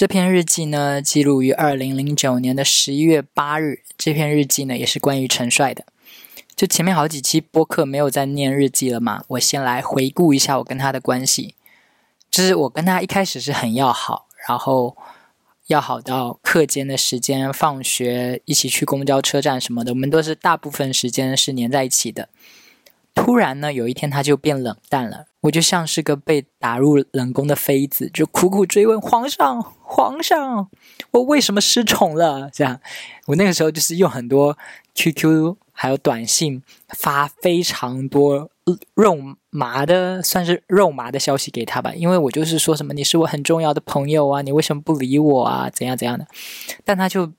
[0.00, 3.82] 这篇日记呢，记录于二零零九年的十一月八日。
[3.98, 5.84] 这篇日记呢，也是关于陈帅的。
[6.56, 11.54] 就前面好几期播客没有在念日记了嘛，我先来回顾一下我跟他的关系。
[12.30, 14.96] 就是我跟他一开始是很要好，然后
[15.66, 22.30] 要好到课间的时间、放学一起去公交车站什么的，我们都是大部分时间是黏在一起的。
[23.14, 25.26] 突然呢，有一天他就变冷淡了。
[25.42, 30.68] 我就像是个被打入冷宫的妃子，就苦苦追问皇上：“皇上，
[31.12, 32.80] 我为什么失宠了？”这样，
[33.26, 34.58] 我那个时候就是用很多
[34.94, 38.50] QQ 还有短信发非常多
[38.94, 39.16] 肉
[39.48, 41.94] 麻的，算是肉麻的消息给他吧。
[41.94, 45.70] 因为我就是说什么你是我很重要的朋友啊，你为什么不理我啊？
[45.70, 46.26] 怎样怎样的？
[46.84, 47.32] 但他就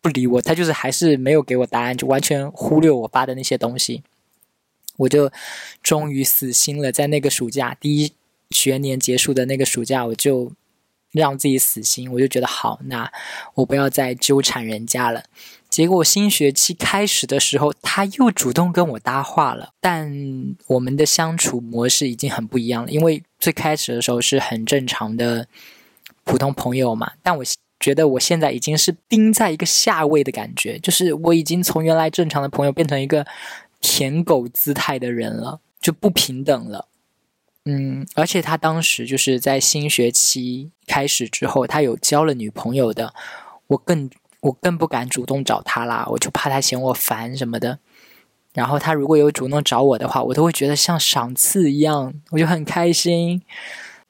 [0.00, 4.02] 不理我，他就是还是没有给我答案，就完全忽略我发的那些东西。
[4.96, 5.30] 我就
[5.82, 8.12] 终于死心了，在那个暑假第一
[8.50, 10.52] 学年结束的那个暑假，我就
[11.10, 13.10] 让自己死心，我就觉得好，那
[13.54, 15.24] 我不要再纠缠人家了。
[15.70, 22.90] 结果新学期开始的时候，他又主动跟我搭话了，但我们的相处模式已经很不一样了。
[22.90, 25.46] 因为最开始的时候是很正常的
[26.24, 27.42] 普通朋友嘛，但我
[27.80, 33.26] 觉得我现在已经是钉在一个下位的感觉，就是我已经从原来正常的朋友变成一个。
[33.82, 36.88] 舔狗姿态的人了，就不平等了。
[37.64, 43.12] 嗯，而且他当时就是在新学期开始之后，他有交了女朋友的，
[43.66, 44.08] 我更
[44.40, 47.78] 我更不敢主动找他啦，我就怕他嫌我烦什么的。
[48.54, 53.42] 然后他如果有主动找我的话，我都会觉得像赏赐一样，我就很开心。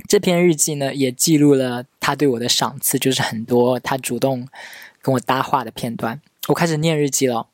[0.09, 4.49] 这篇日记呢，也记录了他对我的赏赐，就是很多他主动
[5.01, 6.21] 跟我搭话的片段。
[6.49, 7.47] 我开始念日记了。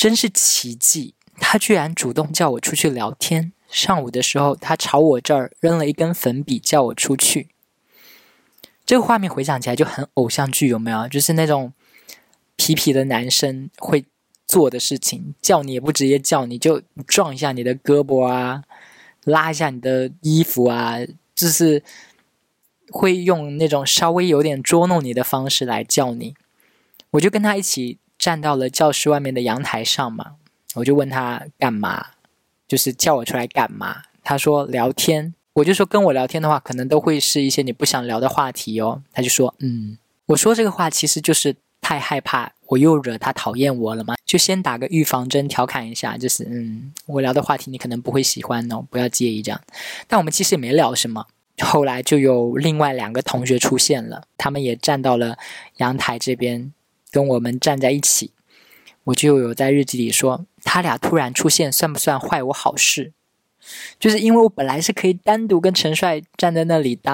[0.00, 1.12] 真是奇迹！
[1.36, 3.52] 他居然主动叫我出去聊天。
[3.68, 7.48] 上午的时候，他朝我这儿扔了一根粉笔，叫我出去。
[8.86, 11.06] 这个画面回想起来就很偶像剧，有没有？
[11.06, 11.74] 就是那种
[12.56, 14.06] 痞痞的男生会
[14.46, 18.64] 做的事情，叫你也不直接叫你，就撞一下你的胳膊啊，
[19.24, 20.96] 拉一下你的衣服啊，
[21.34, 21.84] 就是
[22.90, 26.34] 会用那种稍微有点捉弄你的方式来叫你。
[27.10, 27.98] 我就跟他一起。
[28.20, 30.32] 站到了教室外面的阳台上嘛，
[30.74, 32.08] 我就问他干嘛，
[32.68, 34.02] 就是叫我出来干嘛？
[34.22, 39.02] 他说聊天，我就说跟我聊天的话，可能都会是一些你不想聊的话题哦。
[39.14, 49.58] 他就说嗯，我说这个话其实就是太害怕我又惹他讨厌我了嘛，就先打个预防针，调侃一下，就是嗯，我聊的话题你可能不会喜欢哦，不要介意这样。
[50.06, 51.26] 但我们其实也没聊什么，
[51.62, 55.38] 后来就有另外两个同学出现了，他们也站到了
[55.78, 56.74] 阳台这边。
[57.10, 58.32] 跟我们站在一起，
[59.04, 63.12] 我就有在日记里说，他俩突然出现算不算坏我好事？
[63.98, 67.12] 就是因为我本来是可以单独跟陈帅站在那里的，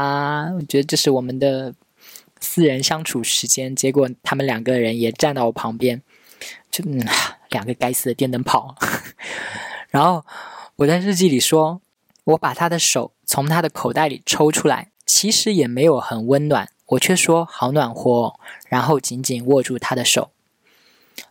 [0.57, 1.75] 我觉得这是我们的
[2.41, 3.75] 私人相处时间。
[3.75, 6.01] 结果他们两个人也站到我旁边，
[6.71, 7.05] 就嗯，
[7.51, 8.77] 两个该死的电灯泡。
[9.91, 10.25] 然后
[10.77, 11.81] 我在日记里说，
[12.25, 16.69] 我把他的手从他的口袋里抽出来，其实也没有很温暖。
[16.87, 18.39] 我却说好暖和，
[18.69, 20.31] 然后紧紧握住他的手。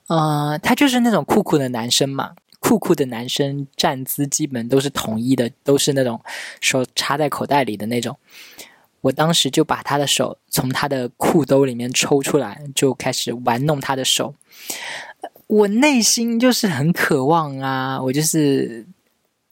[0.08, 6.20] 呃，他就是那种酷酷的男生嘛，酷酷的男生站姿基本都是统一的，都是那种
[6.60, 8.18] 手插在口袋里的那种。
[9.02, 14.36] 我当时就把他的手从他的裤兜里面抽出来，就开始玩弄他的手。
[15.48, 18.86] 我内心就是很渴望啊，我就是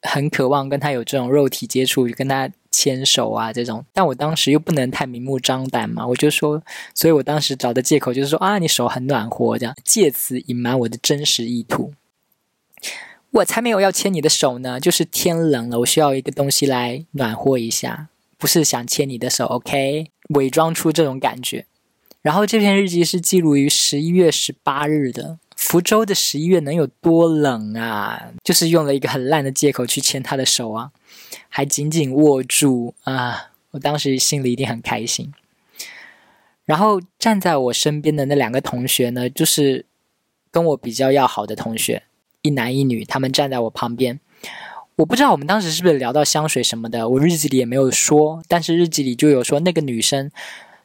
[0.01, 2.49] 很渴望跟他有这种肉体接触，跟他。
[2.73, 6.61] 牵手啊，这种，但我当时又不能太明目张胆嘛，我就说，
[6.95, 11.93] 所以我当时找的借口就是说啊，你手很暖和，这样，借此隐瞒我的真实意图。
[13.29, 20.07] 我才没有要牵你的手呢，就是天冷了，我需要一个东西来暖和一下，不是想牵你的手，OK？
[20.29, 21.65] 伪装出这种感觉。
[22.21, 28.31] 然后这篇日记是记录于十一月十八日的，福州的十一月能有多冷啊？
[28.43, 30.91] 就是用了一个很烂的借口去牵他的手啊。
[31.49, 33.51] 还紧紧握住啊！
[33.71, 35.31] 我当时心里一定很开心。
[36.65, 39.85] 然后站在我身边的那两个同学呢，就是
[40.51, 42.03] 跟我比较要好的同学，
[42.41, 44.19] 一男一女，他们站在我旁边。
[44.95, 50.29] 我不知道我们当时是不是聊到香水什么的，我日记里也没有说，但是日记里就有说那个女生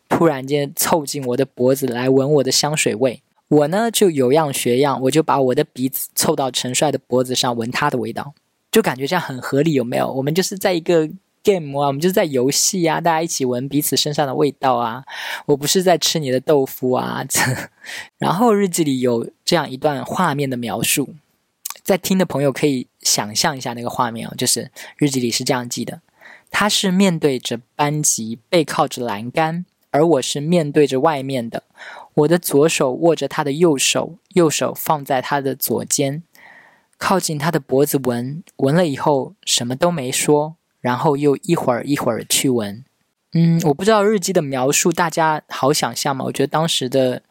[0.09, 3.23] 突然间凑近我的脖子来闻我的香水味。
[3.49, 8.35] 我呢就有样学样，我就把我的鼻子凑到陈帅的脖子上闻他的味道。
[8.79, 10.09] 就感觉这样很合理，有没有？
[10.13, 11.05] 我们就是在一个
[11.43, 15.03] game 啊，我们就是在游戏啊，大家一起闻彼此身上的味道啊。
[15.47, 17.25] 我不是在吃你的豆腐啊。
[18.19, 21.17] 然后日记里有这样一段画面的描述，
[21.83, 26.01] 在听的朋友可以想象一下那个画面哦，就是日记里是这样记的：
[26.49, 31.65] 他是面对着班级，背靠着栏杆，而我是面对着外面的。
[32.15, 36.23] 我的左手握着他的右手，右手放在他的左肩，
[36.99, 42.85] 靠近他的脖子闻，闻了以后什么都没说，然后又一会儿一会儿去闻。
[43.33, 46.25] 嗯，我不知道日记的描述大家好想象吗？
[46.25, 47.23] 我觉得当时的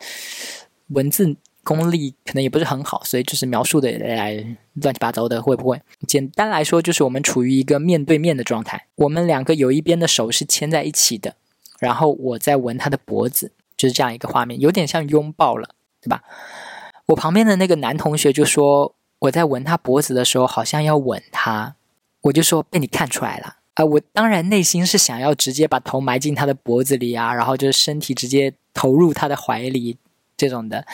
[0.89, 4.33] 文字功力可能也不是很好，所以就是描述的来
[4.73, 5.81] 乱七八糟的，会不会？
[6.07, 11.35] 简单来说，就是我们处于一个面对面的状态，我们两个有一边的手是牵在一起的，
[11.79, 16.23] 然后我在闻他的脖子，就是这样一个画面，有点像拥抱了，对吧？
[17.07, 21.75] 我旁边的那个男同学就说，我在闻他脖子的时候，好像要吻他，
[22.21, 23.57] 我就说被你看出来了。
[23.73, 29.97] 啊，我当然内心是想要直接把头埋进他的脖子里啊，然后就是身体直接投入他的怀里
[30.35, 30.85] 这种的，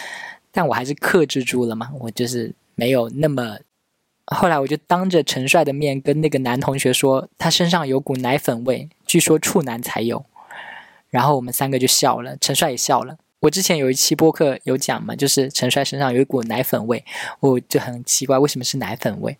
[0.51, 3.57] 但我还是克制住了嘛，我就是没有那么。
[4.27, 10.25] 后来我就当着陈帅的面跟那个男同学说，他身上有股奶粉味，据说处男才有。
[11.09, 13.17] 然后我们三个就笑了，陈帅也笑了。
[13.43, 17.03] 我之前有一期播客有讲嘛，就是陈帅身上有一股奶粉味，
[17.41, 19.37] 我就很奇怪为什么是奶粉味。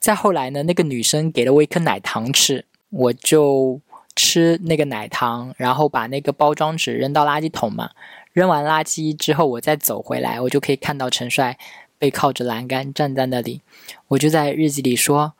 [0.00, 3.78] 再后来呢，那个女生给了我一颗奶糖吃，我就
[4.16, 7.90] 吃那个奶糖，然后把那个包装纸扔到垃圾桶嘛。
[8.32, 11.58] 扔完垃圾之后，我再走回来，我就可以看到陈帅
[11.98, 13.60] 背靠着栏杆站在那里。
[14.08, 15.34] 我就在日记里说，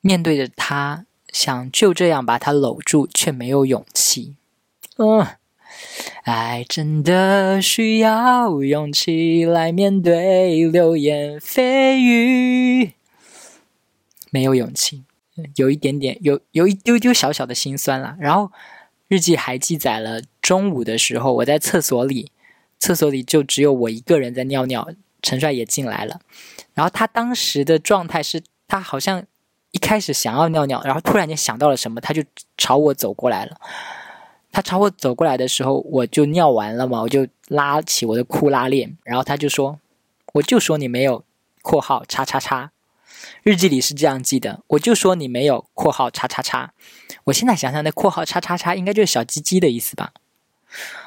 [0.00, 4.36] 面对着他，想就这样把他搂住，却没有勇气。
[4.98, 5.26] 嗯，
[6.24, 12.92] 爱真的需要勇气来面对流言蜚语。
[14.30, 15.04] 没有勇气，
[15.56, 18.16] 有一点点，有有一丢丢小小的心酸了。
[18.20, 18.52] 然后
[19.08, 22.30] 日记还记载了中午的时候，我在厕所里，
[22.78, 24.90] 厕所里就只有我一个人在尿尿，
[25.22, 26.20] 陈帅也进来了。
[26.74, 29.24] 然后他当时的状态是，他好像
[29.70, 32.22] 一开始想要尿尿，然后突然间想到了什么，他就
[32.58, 33.58] 朝我走过来了。
[34.50, 39.78] 他朝我走过来的时候，我就尿完了嘛，我就拉起我的裤拉链，然后他就说
[40.34, 41.24] ：“我就说你没有
[41.62, 42.72] （括号叉叉叉）。”
[43.42, 46.72] 日记里是这样记的，我就说你没有（括号叉叉叉）。
[47.24, 50.12] 我现在想想，那括号叉叉叉应该就是小鸡鸡的意思吧？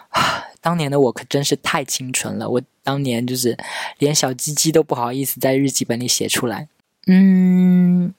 [0.10, 3.58] 啊，当年的我可真是太清纯了，我当年就是
[3.98, 6.68] 连小鸡鸡都不好意思在日记本里写出来。
[7.08, 8.14] 嗯，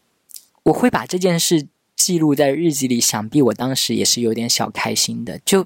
[0.64, 1.66] 我会把这件事
[2.02, 5.64] 记录在日记里，想必我当时也是有点小开心的，就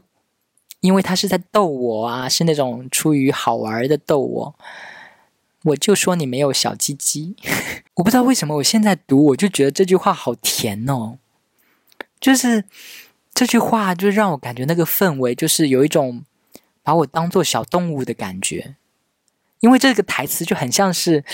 [0.81, 4.55] 因为他是在逗我啊，是那种出于好玩的逗我。
[5.65, 7.35] 我就说你没有小鸡鸡，
[7.97, 11.17] 我不知道为什么我现在读我就觉得这句话好甜哦，
[12.21, 12.65] 就是
[13.33, 16.23] 这句话就让我感觉那个氛围就是有一种
[16.83, 18.77] 把我当做小动物的感觉，
[19.61, 21.25] 因为这个台词就很像是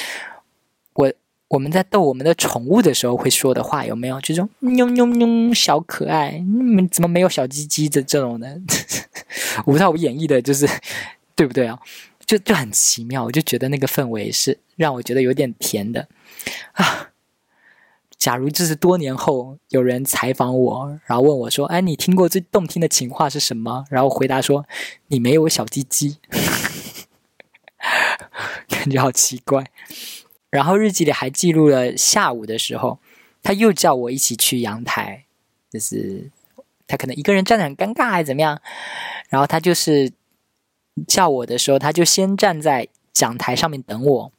[0.95, 1.13] 我
[1.53, 4.19] 我们在逗我们的宠物的时候会说的话，有没有？
[4.23, 8.59] 这种妞妞妞小可爱，你们怎么没有小鸡鸡的这种的？
[9.67, 10.67] 我不知道我演绎的就是
[11.37, 11.79] 对不对啊？
[12.25, 16.09] 就就很奇妙，我就觉得那个氛围是让我觉得有点甜的
[16.73, 17.11] 啊。
[18.17, 24.65] 假如这是多年后有人采访我，然后问我说：“哎，你听过最动听的情话是什么？”然后回答说
[25.09, 26.17] ：“你没有小鸡鸡。”
[28.69, 29.67] 感觉好奇怪。
[30.53, 33.01] 然后日记里还记录了下午的时候，
[33.43, 35.25] 他又叫我一起去阳台，
[35.69, 36.31] 就是
[36.87, 38.63] 他可能一个人站着很尴尬还是怎么样，
[39.29, 40.13] 然后他就是。
[41.09, 44.33] 叫我的时候，他就先站在讲台上面等我，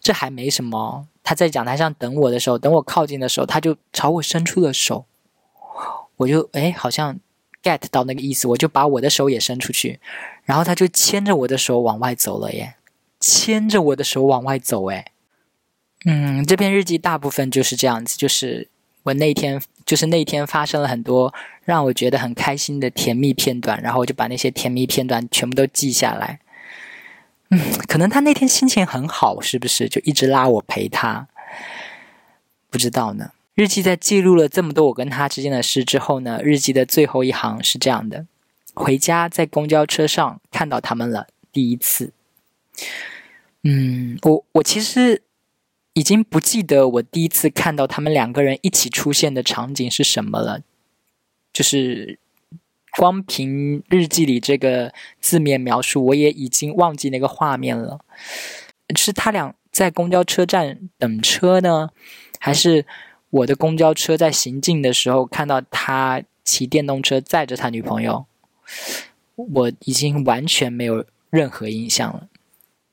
[0.00, 1.06] 这还没什么。
[1.22, 5.06] 他在讲台上等我的时候，等我靠近的时候，他就朝我伸出了手，
[6.16, 7.20] 我就哎，好像
[7.62, 10.00] get 到那个意思，我就把我的手也伸出去，
[10.42, 12.74] 然后他就牵着我的手往外走了耶，
[13.20, 15.11] 牵着我的手往外走哎，
[16.04, 18.68] 嗯，这篇日记大部分就是这样子，就是
[19.04, 19.62] 我那天。
[19.84, 26.38] 就是那天发生了很多让我觉得很开心的甜蜜片段，然后我就把那些甜蜜片段全部都记下来。
[27.50, 31.26] 嗯，可能他那天心情很好，是不是就一直拉我陪他？
[32.70, 33.32] 不知道呢。
[33.54, 38.24] 日记在记录了这么多我跟他之间的事之后呢，日记的最后一行是这样的：
[38.74, 42.12] 回家在公交车上看到他们了，第一次。
[43.64, 45.22] 嗯，我我其实。
[45.94, 50.60] 已经不记得我第一次看到他们两个人一起出现的场景是什么了，
[51.52, 52.18] 就是
[52.96, 58.00] 光凭日记里这个字面描述，我也已经忘记那个画面了。
[58.96, 61.90] 是他俩在公交车站等车呢，
[62.38, 62.84] 还是
[63.30, 68.26] 我的公交车在行进的时候看到他骑电动车载着他女朋友？
[69.34, 72.28] 我已经完全没有任何印象了。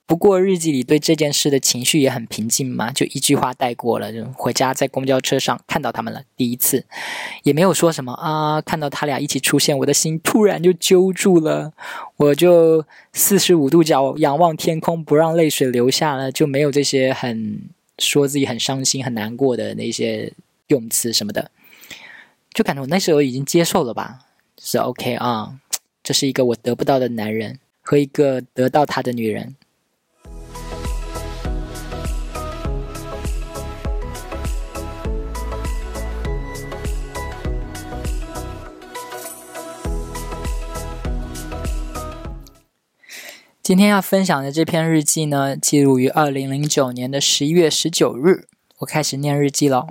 [0.09, 4.11] 不过日记里对这件事的情绪也很平静嘛，就一句话带过了。
[4.11, 6.83] 就回家在公交车上看到他们了，第一次，
[7.43, 8.59] 也没有说什么啊。
[8.59, 11.71] 看到他俩一起出现，我的心突然就揪住了，
[12.17, 20.33] 我就四十五度角仰望天空，不让泪水流下了，就没有这些很说自己很伤心、很难过的那些
[20.69, 21.51] 用词什么的，
[22.51, 24.21] 就感觉我那时候已经接受了吧，
[24.59, 25.59] 是 OK 啊，
[26.01, 29.55] 这是一个我得不到的男人和一个得到他的女人。
[43.69, 48.47] 今天要分享的这篇日记呢，记录于二零零九年的十一月十九日。
[48.79, 49.89] 我开始念日记了。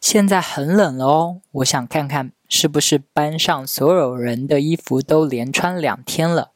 [0.00, 6.52] 现在很冷了哦，我想看看是不是班上所有人的衣服都连穿两天了。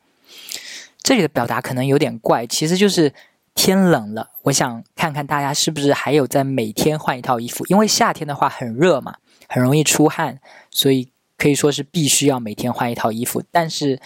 [1.02, 3.12] 这里的表达可能有点怪，其实就是
[3.54, 7.66] 天冷了，我想看看大家是不是还有在每天换一套衣服。
[7.66, 13.42] 因为夏天的话很热嘛，很容易出汗，所以可以说是必须要每天换一套衣服。
[13.52, 14.00] 但是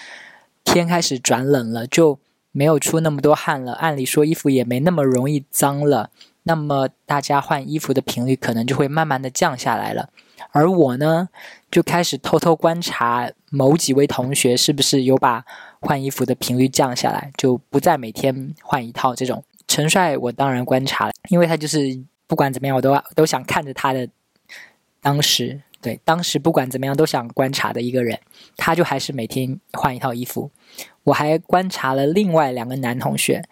[0.64, 2.18] 天开始转冷了，就
[2.52, 6.10] 没有出那么多汗了，按理说衣服也没那么容易脏了，
[6.42, 10.10] 那么大家换衣服的频率可能就会慢慢的降下来了。
[10.52, 11.28] 而我呢，
[11.70, 15.44] 就开始偷偷观察某几位同学是不是有把
[15.80, 19.44] 换衣服的频率降下来，就不再每天换一套这种。
[19.68, 24.08] 陈帅我当然观察了，因为他就是不管怎么样我都都想看着他的
[25.00, 25.60] 当时。
[25.82, 28.18] 对，当时不管怎么样都想观察的一个人，
[28.56, 30.50] 他就还是每天换一套衣服。
[31.04, 33.42] 我还观察了另外两个男同学，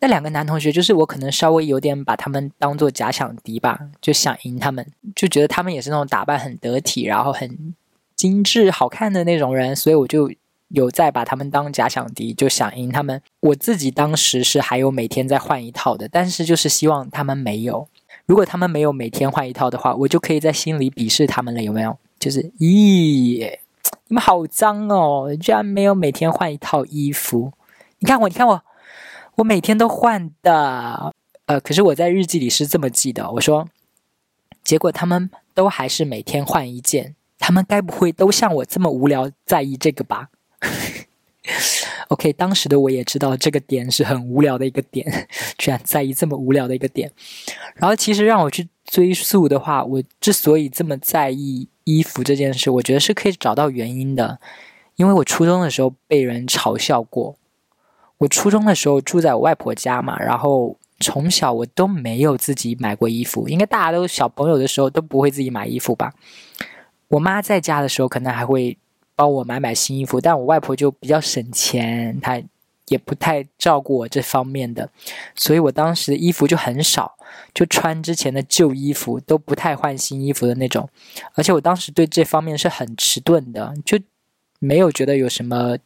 [0.00, 7.74] 那两个男同学就是我可能稍微有点把他们当做假想敌吧，就想赢他们，就觉得他们也是那种打扮很得体，然后很
[8.14, 10.30] 精致、好看的那种人，所以我就
[10.68, 13.22] 有在把他们当假想敌，就想赢他们。
[13.40, 17.88] 我自己当时是还有每天在换一套的，但是就是希望他们没有。
[18.30, 21.98] 如果他们没有每天换一套的话，我就可以在心里鄙视他们了，有没有？
[22.20, 23.58] 就是，咦，
[24.06, 27.52] 你们好脏哦，居然没有每天换一套衣服。
[27.98, 28.62] 你看我，你看我，
[29.34, 31.12] 我每天都换的。
[31.46, 33.68] 呃，可是我在日记里是这么记的，我说，
[34.62, 40.28] 结果他们都还是每天换一件，他们该不会都像我这么无聊，在意这个吧
[42.10, 47.10] ？OK，当时的我也知道这个点是很无聊的一个点， 居然在意这么无聊的一个点。
[47.76, 54.40] 然后其实让我去追溯的话，我之所以这么在意衣服这件事，我觉得是可以找到原因的。
[54.96, 57.36] 因为我初中的时候被人嘲笑过。
[58.18, 63.48] 我初中的时候住在我外婆家嘛，然后从小我都没有自己买过衣服。
[63.48, 66.12] 应该大家都小朋友的时候都不会自己买衣服吧？
[67.06, 68.76] 我妈在家的时候可能还会。
[69.20, 72.40] 帮我买买新衣服，但我外婆就比较省钱，她
[72.86, 74.88] 也不太照顾我这方面的，
[75.34, 77.18] 所以我当时的衣服就很少，
[77.52, 80.88] 就穿之前的旧衣服，都不太换新衣服的那种。
[81.34, 83.98] 而且我当时对这方面是很迟钝的，就
[84.58, 85.76] 没有觉得有什么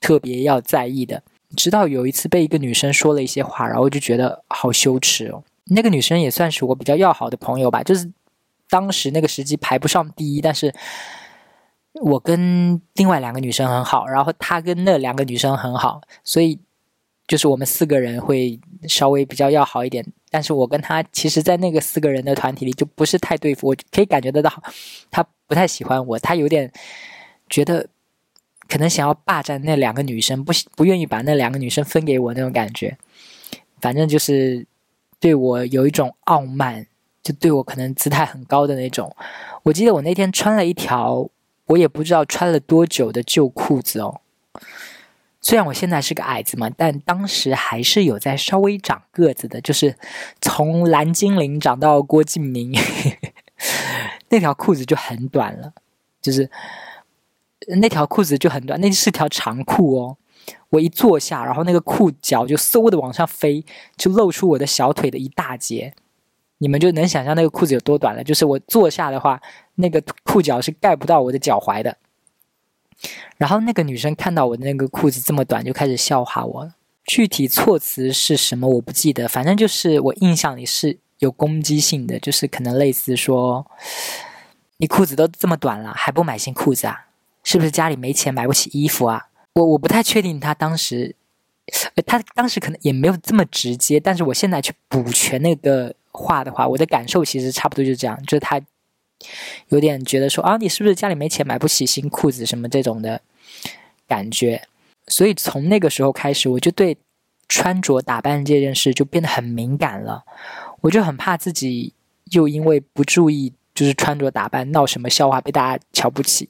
[0.00, 1.20] 特别要在意的。
[1.56, 5.42] 直到有一次被一个女生说了一些话，然后就觉得好羞耻哦。
[5.64, 8.08] 那个女生也算是我比较要好的朋友吧，就是
[8.68, 10.72] 当时那个时机排不上第一，但是。
[11.94, 16.58] 我跟另外两个女生很好，然后她跟那两个女生很好，所以
[17.26, 20.06] 就是我们四个人会稍微比较要好一点。
[20.30, 24.50] 但是我跟她其实，在那个四个人的团体里就不是太对付，我可以感觉得到，
[25.10, 26.72] 她不太喜欢我，她有点
[27.48, 27.88] 觉得
[28.68, 32.96] 可能想要霸占那两个女生，不不愿意把那两个女生分给我那种感觉。
[33.80, 34.64] 反正就是
[35.18, 36.86] 对我有一种傲慢，
[37.20, 39.12] 就对我可能姿态很高的那种。
[39.64, 41.28] 我记得我那天穿了一条。
[41.70, 44.20] 我也不知道穿了多久的旧裤子哦。
[45.40, 49.96] 虽然我现在是个矮子嘛，但当时还是有在稍微长个子的，就是
[50.40, 52.72] 从蓝精灵长到郭敬明，
[54.28, 55.72] 那条裤子就很短了，
[56.20, 56.50] 就是
[57.80, 60.16] 那条裤子就很短，那是条长裤哦。
[60.70, 63.64] 我一坐下，然后那个裤脚就嗖的往上飞，
[63.96, 65.94] 就露出我的小腿的一大截。
[66.62, 68.22] 你们就能想象那个裤子有多短了。
[68.22, 69.40] 就是我坐下的话，
[69.76, 71.96] 那个裤脚是盖不到我的脚踝的。
[73.38, 76.72] 然后那个女生看到我的那个裤子这么短，就开始笑话我。
[77.06, 83.66] 具体措辞是什么我不记得，反正就是我印象里是有攻击性的，就是可能类似说
[84.76, 87.06] ：“你裤子都这么短了，还不买新裤子啊？
[87.42, 91.16] 是不是家里没钱买不起衣服啊？”我我不太确定他当时，
[92.06, 95.94] 他当时可能也没有这么直接，但是我现在去补全那个。
[96.10, 98.60] 话的话，我的感受其实差不多就是这样，就是他
[99.68, 103.20] 有点觉得说啊，你是不是家里没钱买不起新裤子什么这种的
[104.08, 104.62] 感觉，
[105.06, 106.96] 所以从那个时候开始，我就对
[107.48, 110.24] 穿着打扮这件事就变得很敏感了。
[110.82, 111.92] 我就很怕自己
[112.30, 116.48] 又因为不注意，就是穿着打扮闹什么笑话被大家瞧不起。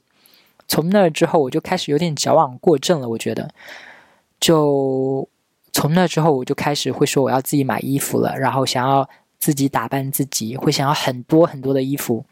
[0.69, 3.09] 从那之后，我就开始有点矫枉过正了。
[3.09, 3.53] 我觉得，
[4.39, 5.29] 就
[5.73, 9.09] 从那之后，我就开始会说我要自己买衣服了，然后想要
[9.41, 12.25] 自己打扮自己，会想要很多很多的衣服，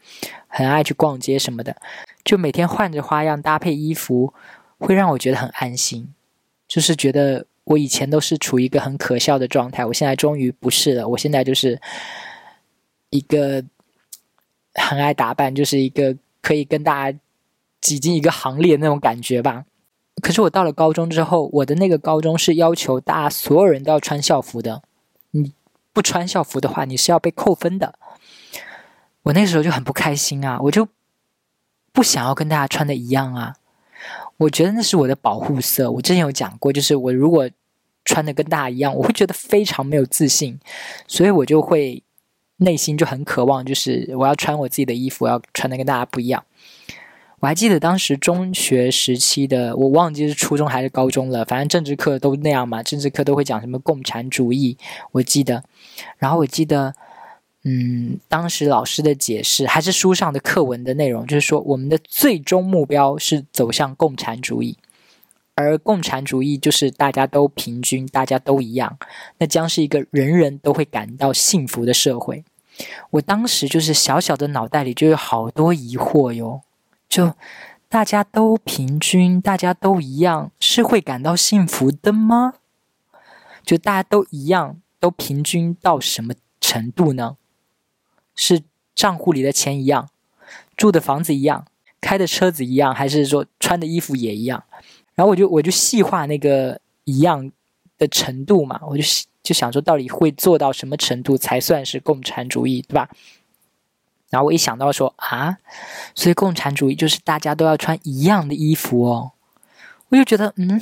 [0.47, 1.75] 很爱去逛街什么的，
[2.23, 4.33] 就每天换着花样搭配衣服，
[4.77, 6.13] 会让我觉得很安心。
[6.67, 11.07] 就是觉得我以前都是处于一个很可笑的状态，我现在终于不是了。
[11.09, 11.81] 我现在就是
[13.09, 13.61] 一个
[14.75, 17.19] 很爱打扮，就是一个可以跟大家。
[17.81, 19.63] 挤进一个行列那种感觉吧。
[20.21, 24.83] 可是我到了高中之后，我的那个高中是要求大家所有人都要穿校服的。
[25.93, 27.95] 不穿校服的话，你是要被扣分的。
[29.23, 30.87] 我那时候就很不开心啊，我就
[31.91, 33.55] 不想要跟大家穿的一样啊。
[34.37, 35.91] 我觉得那是我的保护色。
[35.91, 37.49] 我之前有讲过，就是我如果
[38.05, 40.57] 穿的跟大家一样，我会觉得非常没有自信，
[41.07, 42.01] 所以我就会
[42.57, 46.43] 内心就很渴望，就是我要穿我自己的衣服，要穿的跟大家不一样。
[47.41, 51.45] 我还记得当时中学时期的，我忘记是初中还是高中了。
[51.45, 54.77] 反正政治课都那样嘛，政治课都会讲什么共产主义。
[55.11, 55.63] 我记得，
[56.17, 56.93] 然后我记得，
[57.63, 64.77] 嗯，当时老师的解释还是书上的课文的内容，就是说我们的最终目标是走向共产主义，
[65.55, 68.97] 而共产主义就是大家都平均，大家都一样，
[69.39, 72.43] 那将是一个人人都会感到幸福的社会。
[73.11, 76.61] 我当时就是小小的脑袋里就有好多疑惑哟。
[77.09, 77.33] 就
[77.89, 82.53] 大家都平均，大家都一样，是会感到幸福的吗？
[83.65, 87.37] 就大家都一样，都平均到什么程度呢？
[88.35, 88.61] 是
[88.95, 90.09] 账户里的钱一样，
[90.77, 91.65] 住的房子一样，
[91.99, 94.63] 开的车子一样，还是说穿的衣服也一样？
[95.15, 97.51] 然后我就我就细化那个一样
[97.97, 99.03] 的程度嘛，我就
[99.43, 103.09] 就想说，到底会做到什么程度才算是共产主义，对吧？
[104.29, 105.57] 然后我一想到说啊，
[106.15, 109.31] 所以共产主义就是大家都要穿一样的衣服哦，
[110.09, 110.81] 我就觉得嗯，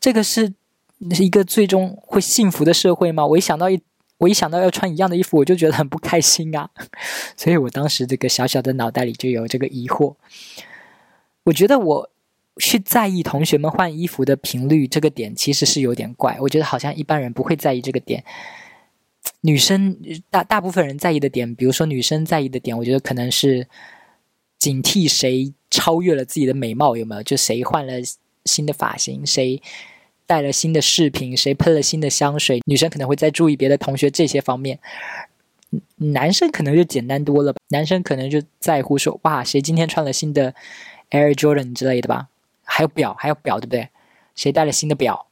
[0.00, 0.54] 这个是
[0.98, 3.26] 那是一个最终会幸福的社会吗？
[3.26, 3.80] 我一想到一
[4.18, 6.70] 我一想到要穿一样的衣服，我就觉得很不开心啊。
[7.36, 10.14] 所以我当时这个小小的脑袋里就有这个疑惑。
[11.44, 12.10] 我觉得我
[12.58, 18.24] 去在意同学们换衣服的频率这个点其实是有点怪，我觉得好像一般人不会在意这个点。
[19.40, 19.96] 女生
[20.30, 23.66] 大大部分人在意的点，比如说女生在意的点，我觉得可能是
[24.58, 27.22] 警惕谁超越了自己的美貌，有没有？
[27.22, 27.94] 就谁换了
[28.44, 29.60] 新的发型，谁
[30.26, 34.78] 带了新的饰品，谁喷了新的香水，女生可能会再注意别的同学这些方面。
[35.96, 40.54] 男生可能就简单多了吧，男生可能就在乎说，哇，谁今天穿了新的
[41.10, 42.28] Air Jordan 之类的吧？
[42.62, 43.88] 还有表，还有表，对不对？
[44.36, 45.26] 谁带了新的表？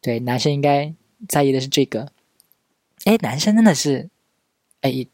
[0.00, 0.92] 对，男生应该
[1.28, 2.08] 在意的是这个。
[3.04, 4.10] 哎，男生真的是，
[4.80, 5.06] 哎，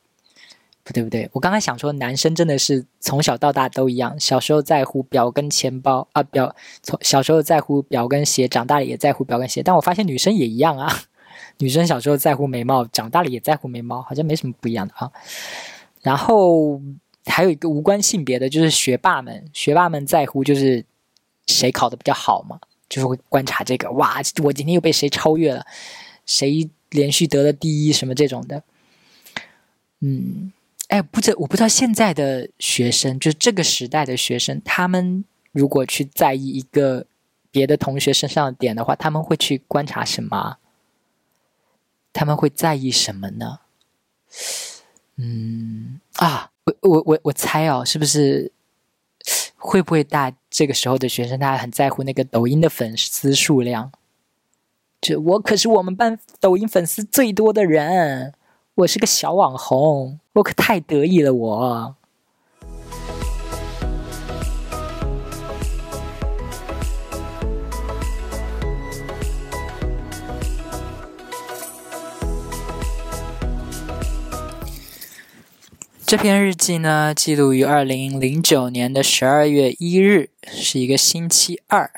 [0.85, 9.62] 不对不对，我刚刚想说，男生真的是从小到大都一样，小时候在乎表跟钱包啊，表从小时候在乎表跟鞋，长大了也在乎表跟鞋。
[9.62, 10.92] 但我发现女生也一样啊，
[11.59, 15.11] 女生小时候在乎美貌，长大了也在乎美貌，好像没什么不一样的啊。
[16.01, 16.81] 然后
[17.27, 20.85] 还有一个无关性别的，就是学霸们，学霸们在乎就是
[21.47, 25.64] 谁考的比较好嘛，就是会观察这个，哇，我今天又被谁超越了，
[26.27, 26.68] 谁。
[26.92, 28.62] 连续得了第一什么这种的，
[30.01, 30.53] 嗯，
[30.92, 37.07] 哎，不知我不知道现在的学生，就是这个时代的学生，他们如果去在意一个
[37.50, 40.59] 别的同学身上的点的话，他们会去观察什么？
[42.12, 43.61] 他们会在意什么呢？
[45.16, 48.52] 嗯啊，我我我我猜哦，是不是
[49.57, 53.90] 会不会大这个时候的学生，他很在乎那个抖音的粉丝数量？
[55.00, 58.35] 这我可是我们班抖音粉丝最多的人，
[58.75, 61.35] 我是个小网红，我可太得意了。
[61.35, 61.95] 我
[76.07, 81.91] 这篇日记呢，记录于二零零九年的十二月一日，是一个星期二，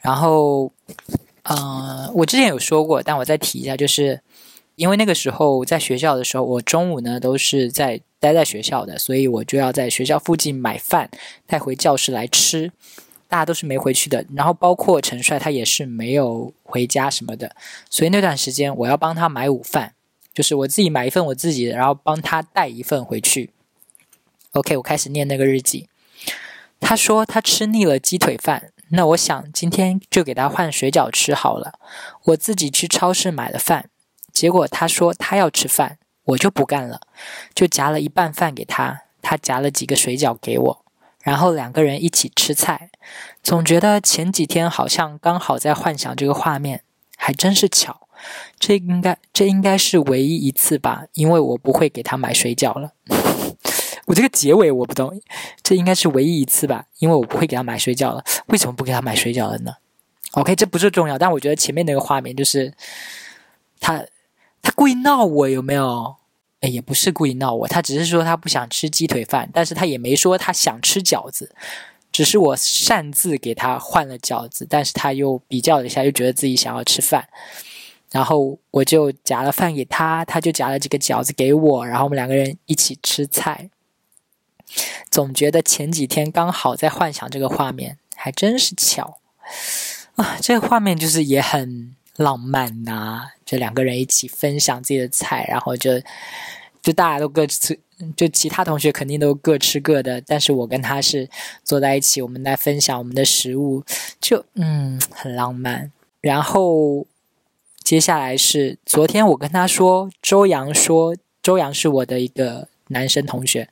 [0.00, 0.72] 然后。
[1.50, 4.20] 嗯，我之前有说过，但我再提一下，就是
[4.78, 11.10] 因为那个时候在学校的时候，我中午呢都是在待在学校的，所以我就要在学校附近买饭
[11.46, 12.72] 带回教室来吃。
[13.26, 17.54] 大家都是没回去的，然后包括陈帅他也是没有回家什么的，
[17.90, 19.92] 所以那段时间我要帮他买午饭，
[20.32, 23.50] 就是我自己买一份我自己的，然后帮他带一份回去。
[24.52, 25.88] OK，我开始念那个日记。
[26.80, 28.72] 他说他吃腻了鸡腿饭。
[28.90, 31.78] 那我想今天就给他换水饺吃好了。
[32.24, 33.90] 我自己去超市买了饭，
[34.38, 37.00] 结果他说他要吃饭，我就不干了，
[37.52, 40.84] 就夹了一半饭给他，他夹了几个水饺给我，
[41.24, 42.90] 然后两个人一起吃菜。
[43.42, 46.84] 总觉得前几天好像刚好在幻想这个画面，
[47.16, 48.06] 还真是巧。
[48.60, 52.92] 这应该这应该是唯一一次吧，因为我不会给他买水饺了。
[54.06, 55.20] 我这个结尾我不懂，
[55.64, 58.22] 这应该是唯一一次吧，因为我不会给他买水饺了。
[58.46, 59.72] 为什么不给他买水饺了呢
[60.34, 62.72] ？OK，这不是重要，但我觉得前面那个画面就是
[63.80, 64.04] 他
[64.68, 66.16] 他故意闹我有没有？
[66.60, 71.54] 哎，也不是故意闹我，他只是说他不想吃鸡腿饭，但是他也没说他想吃饺子，
[72.12, 77.26] 只是我擅自给他换了饺子，但是他又比较了一下，又觉得自己想要吃饭，
[78.10, 83.70] 然后我就夹了饭给他，他就夹了几个饺子给我，然后我们两个人一起吃菜。
[85.10, 89.18] 总觉得前几天刚好在幻想这个画面，还真是巧
[90.16, 90.36] 啊！
[90.42, 95.98] 这个画面就是也很浪漫呐，就两个人一起分享自己的菜，然后就
[96.82, 97.78] 就大家都各吃，
[98.16, 101.28] 就其他同学肯定都各吃各的，但是我跟他是
[101.64, 103.84] 坐在一起，我们来分享我们的食物，
[104.20, 105.90] 就嗯很浪漫。
[106.20, 107.06] 然后
[107.82, 113.68] 接下来是昨天我跟他说，周洋说周洋是我的一个男生同学。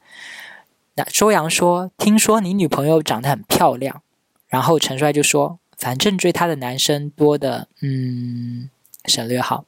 [0.95, 4.01] 那周洋说：“听说你女朋友长得很漂亮。”
[4.49, 8.71] 然后陈帅就说：“反正追她的男生多的，嗯，
[9.05, 9.65] 省略号。”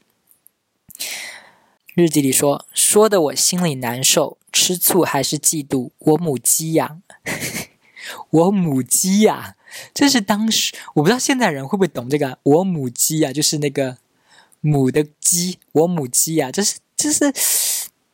[1.95, 5.91] 日记里说：“说的我心里难受，吃醋还是嫉妒？
[5.99, 6.99] 我母鸡呀，
[8.31, 9.57] 我母鸡呀！
[9.93, 13.99] 这是当时我不知道现在人会不会懂这个‘我母鸡呀’，就是那个
[14.61, 17.33] 母的鸡，我母鸡呀，这是这是。”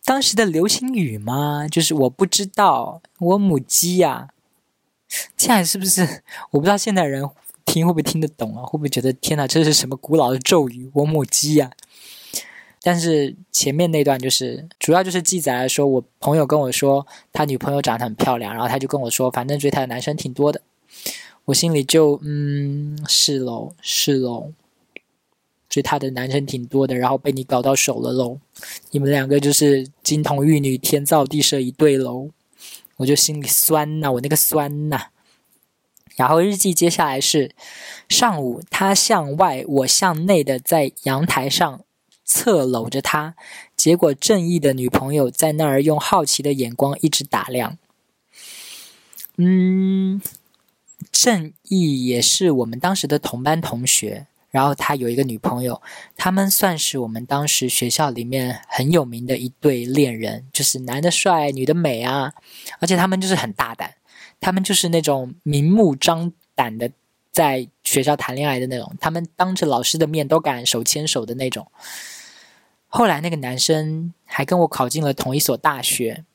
[0.07, 1.67] 当时的流行语吗？
[1.67, 4.29] 就是我不知道，我母鸡呀，
[5.35, 6.23] 这样是不是？
[6.51, 7.27] 我不知道现在人
[7.75, 8.63] 听会不会听得懂啊？
[8.63, 10.89] 会不会觉得天哪，这是什么古老的咒语？
[10.95, 11.73] 我母鸡呀！
[12.81, 20.61] 但是前面那段就是主要就是记载了说，我朋友跟我说他女朋友长得很漂亮，然后他就跟我说，反正追他的男生挺多的，
[21.47, 24.53] 我心里就嗯，是喽，是喽。
[25.69, 28.39] 追他的男生挺多的，然后被你搞到手了喽！
[28.93, 32.31] 你们两个就是金童玉女，天造地设一对喽！
[32.99, 35.07] 我就心里酸呐，我那个酸呐。
[36.17, 37.55] 然后日记接下来是
[38.09, 41.85] 上午，他向外，我向内的在阳台上
[42.25, 43.35] 侧搂着他，
[43.77, 47.79] 结果正义的女朋友在那儿用好奇的眼光一直打量。
[49.37, 50.23] 嗯，
[51.11, 54.27] 正义也是我们当时的同班同学。
[54.51, 55.83] 然后他有一个女朋友，
[56.17, 62.33] 他们算是我们当时学校里面很有名的一对恋人，就是男的帅，女的美啊，
[62.79, 63.95] 而且他们就是很大胆，
[64.45, 66.91] 他们就是那种明目张胆的
[67.33, 71.67] 在学校谈恋爱的那种，他们当着老师的面都敢手牵手的那种。
[72.87, 76.27] 后来那个男生还跟我考进了同一所大学。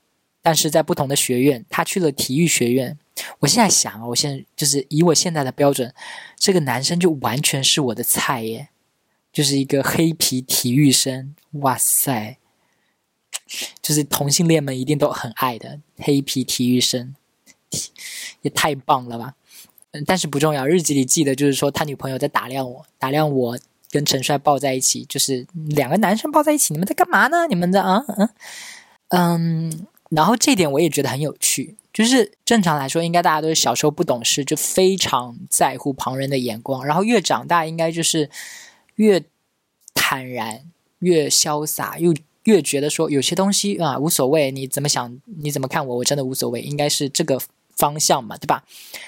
[0.42, 2.98] 但是在不同的学院，他去了体育学院。
[3.40, 5.94] 我现在想，我现在就是以我现在的标准，
[6.36, 8.70] 这个男生就完全是我的菜耶，
[9.32, 11.36] 就是一个黑皮体育生。
[11.52, 12.38] 哇塞，
[13.82, 17.14] 就是同性恋们一定都很爱的黑皮体育生，
[18.42, 19.34] 也太棒了吧！
[19.92, 20.66] 嗯，但是不重要。
[20.66, 23.58] 日记里记得就是说，他女朋友在打量我，打量我
[23.90, 27.48] 跟陈帅抱在一起，就是两个男生抱在一起，你们在干嘛呢？
[27.48, 28.04] 你们在啊？
[28.08, 28.30] 嗯
[29.10, 29.88] 嗯。
[30.10, 38.28] 然后这点我也觉得很有趣，就是正常来说，应该大家都是小时候不懂事，就非常在乎旁人的眼光，然后越长大，应该就是
[38.96, 39.24] 越
[39.94, 40.64] 坦然、
[40.98, 47.40] 越潇洒，又越觉得说有些东西啊无所谓，你怎么想，你怎么看我，我真的无所谓，应该是这个
[47.80, 48.66] 方向嘛，对吧？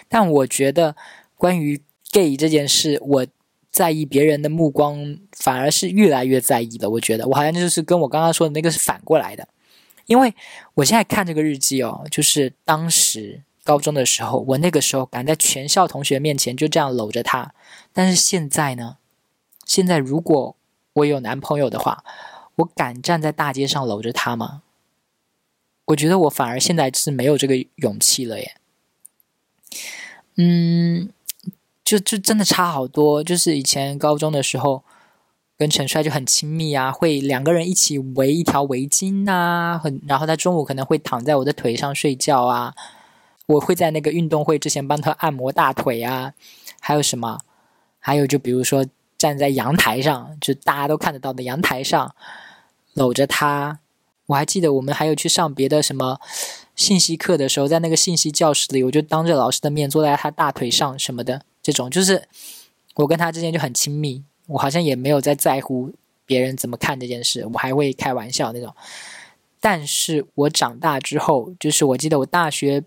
[0.07, 0.95] 但我觉得
[1.35, 3.27] 关于 gay 这件事，我
[3.69, 6.89] 在意别人的目光，反而是越来越在意了。
[6.89, 9.47] 我觉得我好像就是跟我刚刚说的那个是反过来的。
[10.07, 10.33] 因为
[10.75, 17.53] 我现在看这个日记哦，就是当时高中的时候，我那个时候敢在全校同学面前就这样搂着他，
[17.93, 18.97] 但是现在呢？
[19.65, 20.55] 现在如果
[20.93, 22.03] 我有男朋友的话，
[22.55, 24.63] 我敢站在大街上搂着他吗？
[25.85, 28.55] 我觉得我反而现在是没有这个勇气了耶。
[30.41, 31.09] 嗯，
[31.83, 34.83] 就就真的差好多，就是以前高中的时候。
[35.57, 42.73] 跟陈帅就很亲密啊，会两个人一起围一条围巾呐，很，然后他中午可能会躺在我的腿上睡觉啊，
[43.45, 46.33] 我会在那个运动会之前帮他按摩大腿啊，
[46.79, 47.41] 还有什么？
[47.99, 48.83] 还有就比如说
[49.19, 52.15] 站在阳台上，就大家都看得到的阳台上
[52.95, 53.77] 搂着他，
[54.25, 56.19] 我还记得我们还有去上别的什么
[56.81, 62.27] 信息课的时候，在那个信息教室里，我就当着老师的面坐在他大腿上什么的，这种就是
[62.95, 65.91] 我跟他之间就很亲密，我好像也没有在在乎
[66.25, 68.73] 别人怎么看这件事，我还会开玩笑那种。
[69.59, 72.83] 但是我长大之后，就是我记得我大学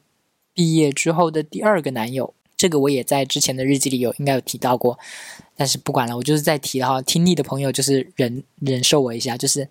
[0.53, 4.99] 毕业之后的第二个男友，这个我也在之前的日记里有应该有提到过，
[5.55, 9.69] 但是不管了，我就是在提哈，听腻的朋友就是忍忍受我一下，就是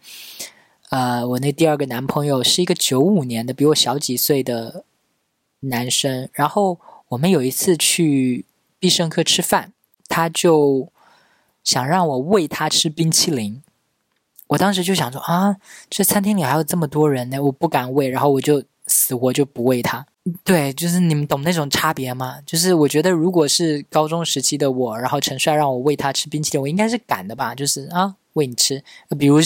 [0.93, 4.85] 呃，我那第二个男朋友是一个九五年的，比我小几岁的
[5.61, 8.45] 男生，然后我们有一次去
[8.77, 9.73] 必胜客吃饭，
[10.07, 10.91] 他就
[11.63, 13.63] 想让我喂他吃冰淇淋。
[14.49, 15.57] 我当时就想说啊，
[15.89, 20.05] 这餐厅里还有这么多人呢，我不敢喂，然后我就死活就不喂他。
[20.43, 22.39] 对，就是你们懂那种差别吗？
[22.45, 27.55] 就是我觉得，如果是高中时期的我，然后陈帅让我喂他吃冰淇淋，我应该是敢的吧？
[27.55, 28.83] 就是啊，喂你吃。
[29.17, 29.39] 比如，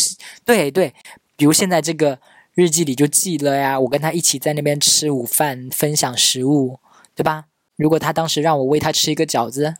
[0.43, 0.93] 对对，
[1.37, 2.19] 比如现在这个
[2.53, 6.79] 日记里就记了呀，我跟他一起在那边吃午饭，分享食物，
[7.15, 7.45] 对吧？
[7.77, 9.75] 如果他当时让我喂他吃一个饺子。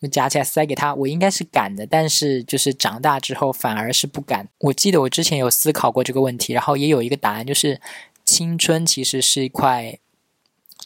[0.00, 4.48] 就夹起来塞给他，我应该是敢的，但是就是长大之后反而是不敢。
[4.58, 7.80] 我记得我之前有思考过这个问题，然后也有一个答案，就是
[8.24, 9.96] 青春其实是一块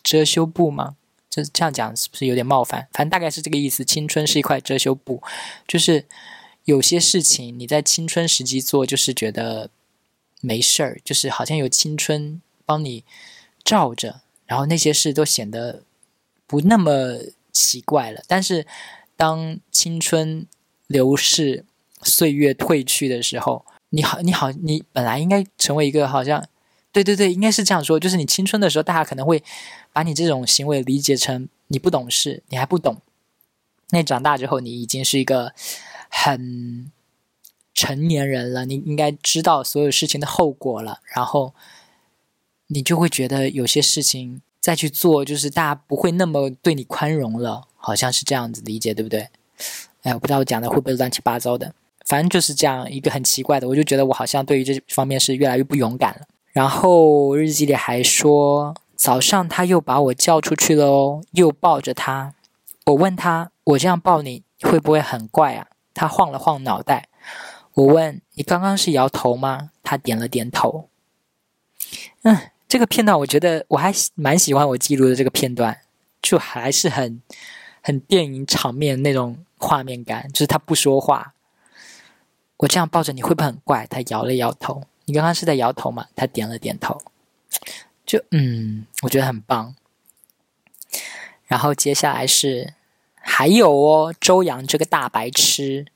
[0.02, 0.96] 遮羞布吗？
[1.30, 2.88] 这这样讲是不是有点冒犯？
[2.92, 3.82] 反正大概是这个意思。
[3.82, 5.22] 青春是一块遮羞布，
[5.66, 6.04] 就是
[6.66, 9.70] 有些事情你在青春时期做，就是觉得
[10.40, 13.04] 没事儿，就是好像有青春帮你
[13.64, 15.82] 罩着，然后那些事都显得
[16.46, 17.18] 不那么
[17.52, 18.22] 奇怪了。
[18.26, 18.66] 但是。
[19.18, 20.46] 当青春
[20.88, 21.64] 流逝、
[22.02, 26.46] 岁月褪去的时候，你好，你好，你本来应该成为一个好像，
[26.92, 29.42] 对对对，应该是这样说，就是你青春的时候，大家可能会
[29.90, 33.00] 把你这种行为理解成你不懂事，你还不懂。
[33.88, 35.54] 那长大之后，你已经是一个
[36.10, 36.92] 很
[37.76, 41.54] 成年人了，你应该知道所有事情的后果了，然后
[42.66, 47.68] 你就会觉得有些事情再去做，就是大家不会那么对你宽容了。
[47.78, 49.28] 好像是这样子理解，对不对？
[50.02, 51.72] 哎，我不知道我讲的会不会乱七八糟的，
[52.04, 56.22] 反正就是这样一个很奇怪的，我就觉得我好像对于这方面是越来越不勇敢了。
[56.50, 62.34] 然后日记里还说，早上他又把我叫出去了哦，又抱着他。
[62.86, 65.68] 我问他，我这样抱你会不会很怪啊？
[65.94, 67.08] 他晃了晃脑袋。
[67.76, 69.70] 我问你刚刚是摇头吗？
[69.82, 70.90] 他点了点头。
[72.22, 75.80] 嗯，这个片段我觉得我还蛮喜欢我记录的这个片段，
[76.20, 77.22] 就还是很。
[77.82, 81.34] 很电影场面那种画面感，就是他不说话，
[82.56, 83.86] 我这样抱着你会不会很怪？
[83.86, 84.82] 他摇了摇头。
[85.04, 86.08] 你刚刚是在摇头吗？
[86.16, 87.00] 他点了点头。
[88.04, 89.76] 就嗯，我觉得很棒。
[91.44, 92.74] 然后接下来是
[93.14, 95.86] 还有哦，周洋这个大白痴。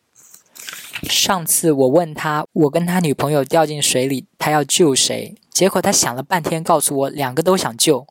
[1.02, 5.34] 上次我问他，我跟他女朋友掉进水里，他要救谁？
[5.50, 8.06] 结果他想了半天，告诉我两个都想救。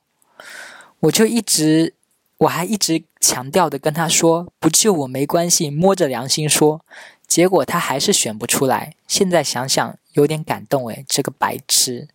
[1.02, 1.94] 我就一直。
[2.40, 6.80] 我还一直强调的跟他说不救我没关系，摸着良心说，
[7.28, 8.96] 结果他还是选不出来。
[9.10, 12.08] 现在想想有点感动诶，这个白痴。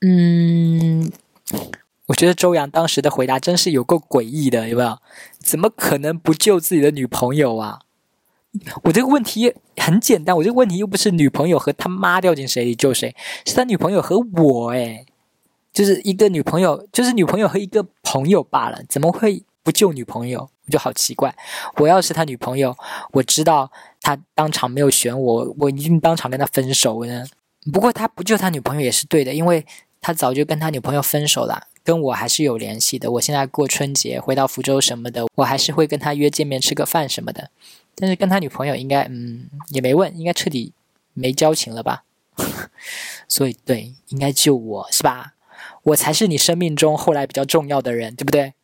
[0.00, 1.12] 嗯，
[2.06, 4.98] 我觉得周洋当时的回答真是有够诡异的，有没有？
[5.38, 7.80] 怎么可能不救自己的女朋友啊？
[8.82, 13.14] 我这个问题很简单，我这个问题又不是女朋友和他妈掉进水里救谁，
[13.46, 15.06] 是他女朋友和我诶。
[15.70, 20.40] 就是一个女朋友，就是女朋友和一个朋友罢了，怎么会不救女朋友？
[20.40, 21.32] 我就好奇怪。
[21.76, 22.76] 我要是他女朋友，
[23.12, 27.24] 我知道他当场没有选我，我一定当场跟他分手呢。
[27.72, 29.64] 不过他不救他女朋友也是对的，因为
[30.00, 33.12] 他早就跟他女朋友分手了，跟我还是有联系的。
[33.12, 37.50] 我现在过春节回到福州什么的，我还是会跟他约见面吃个饭什么的。
[38.00, 40.72] 但是跟他女朋友应该，嗯，也没问，应该彻底
[41.14, 42.04] 没交情了吧？
[43.28, 45.34] 所以对，应该救我是吧？
[45.82, 48.54] 我才是你生命中后来比较重要的人，对不对？